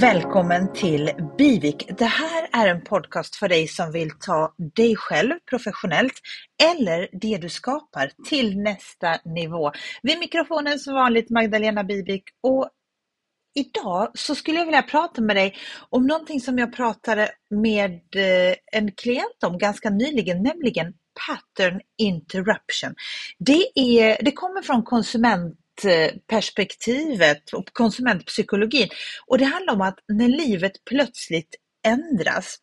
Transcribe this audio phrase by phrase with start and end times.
[0.00, 1.90] Välkommen till Bivik.
[1.98, 6.12] Det här är en podcast för dig som vill ta dig själv professionellt
[6.72, 9.72] eller det du skapar till nästa nivå.
[10.02, 12.68] Vid mikrofonen som vanligt Magdalena Bivik och
[13.54, 15.54] idag så skulle jag vilja prata med dig
[15.90, 20.92] om någonting som jag pratade med eh, en klient om ganska nyligen, nämligen
[21.26, 22.94] pattern interruption.
[23.38, 28.88] Det, är, det kommer från konsument konsumentperspektivet eh, och konsumentpsykologin.
[29.26, 31.54] Och det handlar om att när livet plötsligt
[31.86, 32.56] ändras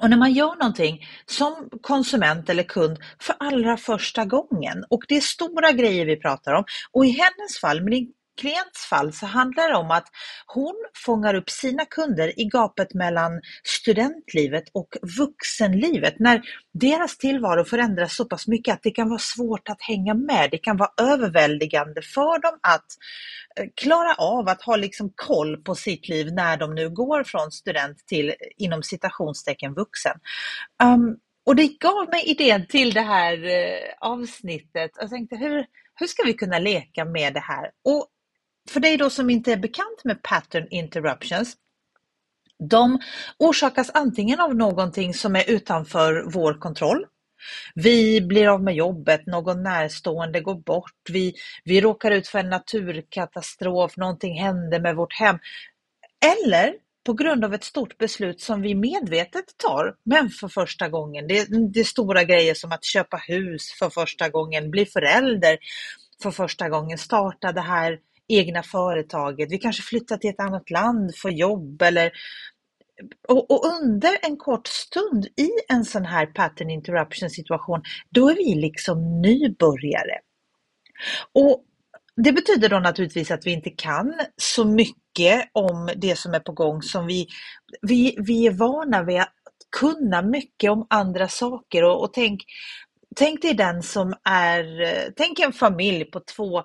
[0.00, 5.16] och när man gör någonting som konsument eller kund för allra första gången och det
[5.16, 7.92] är stora grejer vi pratar om och i hennes fall, med
[8.40, 10.08] klients fall så handlar det om att
[10.46, 16.14] hon fångar upp sina kunder i gapet mellan studentlivet och vuxenlivet.
[16.18, 16.42] När
[16.74, 20.48] deras tillvaro förändras så pass mycket att det kan vara svårt att hänga med.
[20.50, 22.86] Det kan vara överväldigande för dem att
[23.56, 27.50] eh, klara av att ha liksom koll på sitt liv när de nu går från
[27.50, 30.16] student till inom citationstecken vuxen.
[30.84, 34.90] Um, och det gav mig idén till det här eh, avsnittet.
[35.00, 37.70] Jag tänkte hur, hur ska vi kunna leka med det här?
[37.84, 38.08] Och
[38.70, 41.56] för dig då som inte är bekant med pattern interruptions,
[42.68, 42.98] de
[43.38, 47.06] orsakas antingen av någonting som är utanför vår kontroll.
[47.74, 52.50] Vi blir av med jobbet, någon närstående går bort, vi, vi råkar ut för en
[52.50, 55.38] naturkatastrof, någonting händer med vårt hem.
[56.40, 56.74] Eller
[57.06, 61.28] på grund av ett stort beslut som vi medvetet tar, men för första gången.
[61.28, 65.58] Det, det är stora grejer som att köpa hus för första gången, bli förälder
[66.22, 69.52] för första gången, starta det här egna företaget.
[69.52, 72.12] Vi kanske flyttar till ett annat land för jobb eller
[73.28, 78.34] och, och, under en kort stund i en sån här pattern interruption situation, då är
[78.34, 80.18] vi liksom nybörjare.
[81.32, 81.64] Och
[82.16, 86.52] det betyder då naturligtvis att vi inte kan så mycket om det som är på
[86.52, 87.26] gång som vi,
[87.82, 89.34] vi, vi är vana vid att
[89.80, 92.44] kunna mycket om andra saker och, och tänk,
[93.14, 94.64] tänk dig den som är,
[95.16, 96.62] tänk en familj på två eh,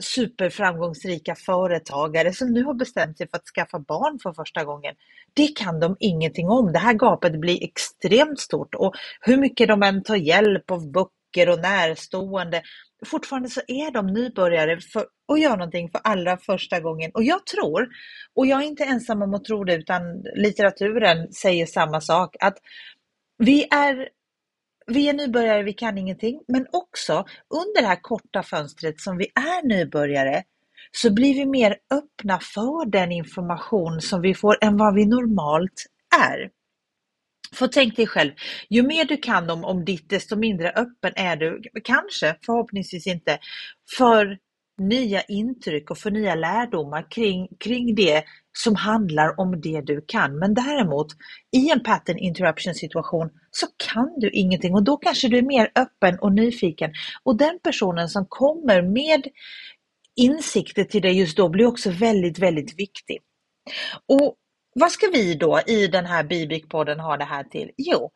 [0.00, 4.94] superframgångsrika företagare som nu har bestämt sig för att skaffa barn för första gången.
[5.34, 6.72] Det kan de ingenting om.
[6.72, 11.48] Det här gapet blir extremt stort och hur mycket de än tar hjälp av böcker
[11.48, 12.62] och närstående,
[13.06, 17.10] fortfarande så är de nybörjare för att göra någonting för allra första gången.
[17.14, 17.88] Och jag tror,
[18.34, 20.02] och jag är inte ensam om att tro det, utan
[20.36, 22.58] litteraturen säger samma sak, att
[23.38, 24.08] vi är
[24.88, 27.12] vi är nybörjare, vi kan ingenting, men också
[27.64, 30.42] under det här korta fönstret som vi är nybörjare
[30.92, 35.86] så blir vi mer öppna för den information som vi får än vad vi normalt
[36.20, 36.50] är.
[37.54, 38.32] För tänk dig själv,
[38.70, 43.38] ju mer du kan om, om ditt, desto mindre öppen är du, kanske, förhoppningsvis inte,
[43.96, 44.38] för
[44.78, 48.24] nya intryck och för nya lärdomar kring, kring det
[48.64, 50.38] som handlar om det du kan.
[50.38, 51.06] Men däremot
[51.56, 55.72] i en pattern interruption situation så kan du ingenting och då kanske du är mer
[55.74, 56.90] öppen och nyfiken.
[57.22, 59.26] Och den personen som kommer med
[60.16, 63.18] insikter till dig just då blir också väldigt, väldigt viktig.
[64.06, 64.34] Och
[64.74, 67.70] vad ska vi då i den här Bibik-podden ha det här till?
[67.76, 68.10] Jo,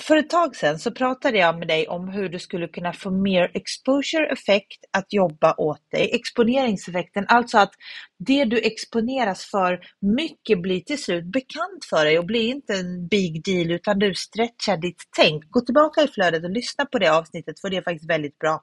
[0.00, 3.10] för ett tag sedan så pratade jag med dig om hur du skulle kunna få
[3.10, 6.10] mer exposure effekt att jobba åt dig.
[6.14, 7.72] Exponeringseffekten, alltså att
[8.18, 13.08] det du exponeras för mycket blir till slut bekant för dig och blir inte en
[13.08, 15.50] big deal utan du stretchar ditt tänk.
[15.50, 18.62] Gå tillbaka i flödet och lyssna på det avsnittet för det är faktiskt väldigt bra.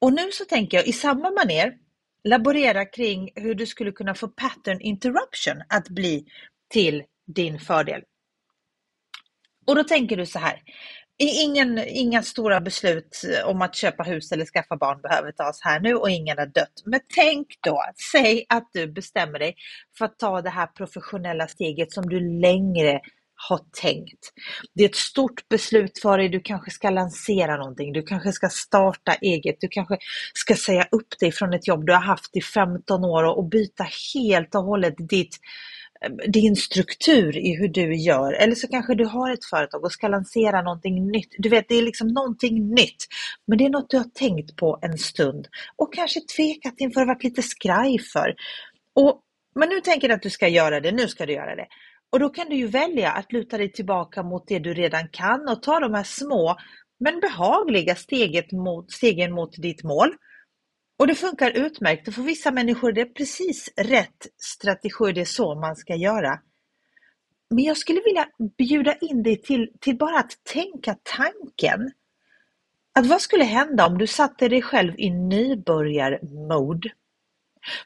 [0.00, 1.72] Och nu så tänker jag i samma maner
[2.24, 6.26] laborera kring hur du skulle kunna få pattern interruption att bli
[6.68, 8.02] till din fördel.
[9.66, 10.62] Och då tänker du så här,
[11.18, 15.80] ingen, inga stora beslut eh, om att köpa hus eller skaffa barn behöver tas här
[15.80, 16.82] nu och ingen har dött.
[16.84, 17.82] Men tänk då,
[18.12, 19.54] säg att du bestämmer dig
[19.98, 23.00] för att ta det här professionella steget som du längre
[23.48, 24.32] har tänkt.
[24.74, 28.48] Det är ett stort beslut för dig, du kanske ska lansera någonting, du kanske ska
[28.48, 29.98] starta eget, du kanske
[30.34, 33.86] ska säga upp dig från ett jobb du har haft i 15 år och byta
[34.14, 35.36] helt och hållet ditt
[36.00, 38.32] Eh, din struktur i hur du gör.
[38.32, 41.34] Eller så kanske du har ett företag och ska lansera någonting nytt.
[41.38, 43.06] Du vet, det är liksom någonting nytt.
[43.46, 47.06] Men det är något du har tänkt på en stund och kanske tvekat inför och
[47.06, 48.34] varit lite skraj för.
[48.94, 49.20] Och,
[49.54, 51.66] men nu tänker du att du ska göra det, nu ska du göra det.
[52.12, 55.48] Och då kan du ju välja att luta dig tillbaka mot det du redan kan
[55.48, 56.56] och ta de här små
[57.00, 60.08] men behagliga steget mot, stegen mot ditt mål.
[60.98, 62.14] Och det funkar utmärkt.
[62.14, 65.12] för vissa människor det är precis rätt strategi.
[65.12, 66.40] Det är så man ska göra.
[67.50, 68.28] Men jag skulle vilja
[68.58, 71.92] bjuda in dig till, till bara att tänka tanken.
[72.92, 76.92] Att vad skulle hända om du satte dig själv i nybörjarmode?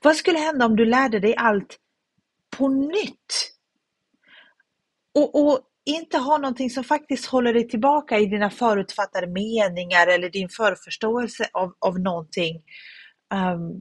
[0.03, 1.79] Vad skulle hända om du lärde dig allt
[2.51, 3.53] på nytt.
[5.15, 10.31] Och, och inte ha någonting som faktiskt håller dig tillbaka i dina förutfattade meningar eller
[10.31, 12.63] din förförståelse av, av någonting
[13.35, 13.81] Ehm, um,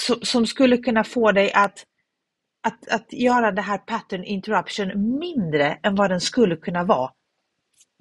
[0.00, 1.84] som, som skulle kunna få dig att,
[2.66, 7.10] att, att göra det här pattern interruption mindre än vad den skulle kunna vara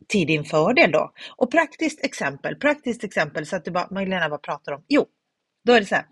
[0.08, 1.14] till din fördel då.
[1.38, 4.86] Och praktiskt exempel, praktiskt exempel så att du bara, Magdalena vad pratar om?
[4.88, 5.06] Jo,
[5.66, 6.06] då är det så här.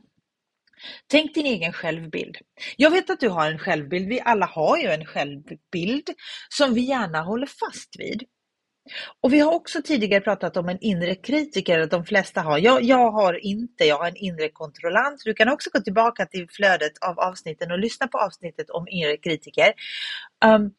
[1.07, 2.37] Tänk din egen självbild.
[2.77, 4.07] Jag vet att du har en självbild.
[4.07, 6.09] Vi alla har ju en självbild
[6.49, 8.23] som vi gärna håller fast vid.
[9.21, 12.57] Och vi har också tidigare pratat om en inre kritiker, att de flesta har.
[12.57, 15.21] Jag, jag har inte, jag har en inre kontrollant.
[15.25, 19.17] Du kan också gå tillbaka till flödet av avsnitten och lyssna på avsnittet om inre
[19.17, 19.73] kritiker.
[20.45, 20.71] Um,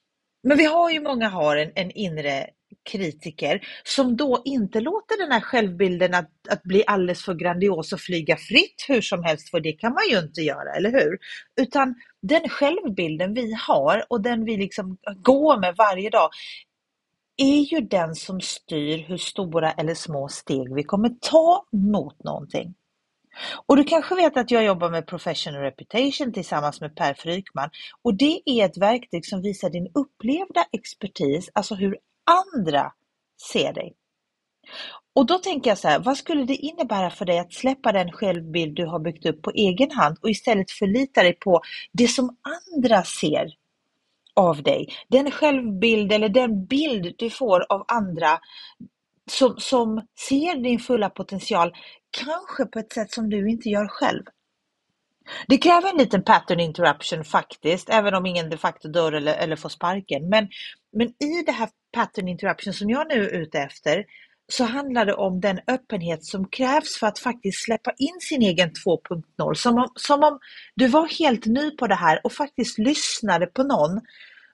[0.43, 2.47] men vi har ju, många har en, en inre
[2.91, 8.01] kritiker som då inte låter den här självbilden att, att bli alldeles för grandios och
[8.01, 11.19] flyga fritt hur som helst, för det kan man ju inte göra, eller hur?
[11.61, 16.31] Utan den självbilden vi har och den vi liksom går med varje dag
[17.37, 22.75] är ju den som styr hur stora eller små steg vi kommer ta mot någonting.
[23.67, 27.71] Och du kanske vet att jag jobbar med Professional Reputation tillsammans med Per Frykman
[28.03, 31.99] och det är ett verktyg som visar din upplevda expertis, alltså hur
[32.55, 32.93] andra
[33.51, 33.95] ser dig.
[35.15, 38.13] Och då tänker jag så här, vad skulle det innebära för dig att släppa den
[38.13, 41.61] självbild du har byggt upp på egen hand och istället förlita dig på
[41.93, 42.37] det som
[42.77, 43.62] andra ser
[44.37, 44.89] av dig?
[45.09, 48.39] Den självbild eller den bild du får av andra
[49.31, 51.73] som, som ser din fulla potential,
[52.11, 54.23] kanske på ett sätt som du inte gör själv.
[55.47, 59.57] Det kräver en liten pattern interruption faktiskt, även om ingen de facto dör eller, eller
[59.57, 60.29] får sparken.
[60.29, 60.49] Men,
[60.93, 64.05] men i det här pattern interruption som jag nu är ute efter,
[64.57, 68.71] så handlar det om den öppenhet som krävs för att faktiskt släppa in sin egen
[68.71, 69.55] 2.0.
[69.55, 70.39] Som om, som om
[70.75, 74.01] du var helt ny på det här och faktiskt lyssnade på någon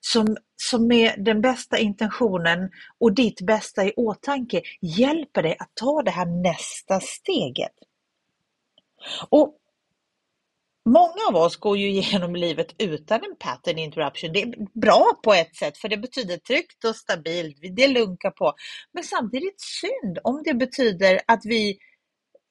[0.01, 6.03] som, som med den bästa intentionen och ditt bästa i åtanke hjälper dig att ta
[6.03, 7.73] det här nästa steget.
[9.29, 9.55] Och
[10.89, 14.33] Många av oss går ju igenom livet utan en pattern interruption.
[14.33, 18.53] Det är bra på ett sätt för det betyder tryggt och stabilt, det lunkar på.
[18.93, 21.79] Men samtidigt synd om det betyder att vi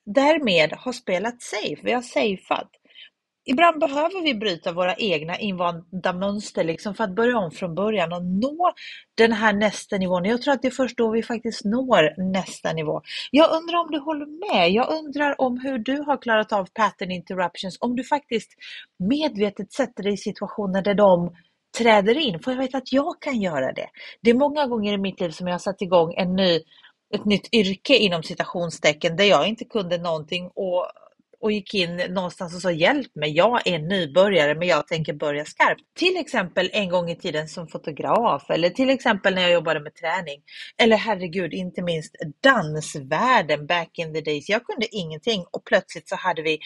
[0.05, 2.69] därmed har spelat safe, vi har safeat
[3.47, 8.13] ibland behöver vi bryta våra egna invanda mönster liksom för att börja om från början
[8.13, 8.73] och nå
[9.15, 10.25] den här nästa nivån.
[10.25, 13.01] Jag tror att det är först då vi faktiskt når nästa nivå.
[13.31, 14.71] Jag undrar om du håller med?
[14.71, 18.51] Jag undrar om hur du har klarat av pattern interruptions, om du faktiskt
[18.99, 21.35] medvetet sätter dig i situationer där de
[21.77, 22.39] träder in.
[22.39, 23.87] För jag vet att jag kan göra det.
[24.21, 26.59] Det är många gånger i mitt liv som jag har satt igång en ny,
[27.13, 30.87] ett nytt yrke inom citationstecken där jag inte kunde någonting och
[31.41, 35.45] och gick in någonstans och sa hjälp mig, jag är nybörjare men jag tänker börja
[35.45, 35.81] skarpt.
[35.95, 39.95] Till exempel en gång i tiden som fotograf eller till exempel när jag jobbade med
[39.95, 40.41] träning.
[40.77, 44.49] Eller herregud, inte minst dansvärlden back in the days.
[44.49, 46.59] Jag kunde ingenting och plötsligt så hade vi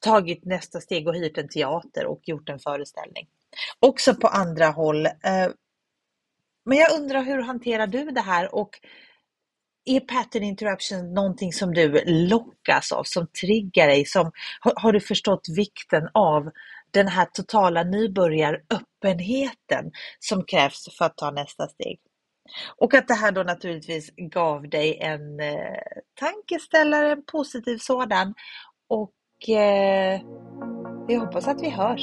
[0.00, 3.26] tagit nästa steg och hyrt en teater och gjort en föreställning.
[3.80, 5.06] Också på andra håll.
[5.06, 5.48] Eh,
[6.64, 8.70] men jag undrar hur hanterar du det här och
[9.90, 14.04] är pattern interruption någonting som du lockas av, som triggar dig?
[14.04, 16.50] Som, har, har du förstått vikten av
[16.90, 22.00] den här totala nybörjaröppenheten som krävs för att ta nästa steg?
[22.76, 25.56] Och att det här då naturligtvis gav dig en eh,
[26.20, 28.34] tankeställare, en positiv sådan.
[28.88, 30.20] Och eh,
[31.08, 32.02] vi hoppas att vi hörs,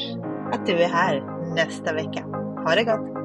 [0.54, 1.22] att du är här
[1.56, 2.26] nästa vecka.
[2.66, 3.25] Ha det gott!